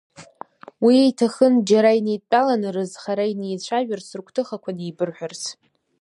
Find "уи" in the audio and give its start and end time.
0.85-0.95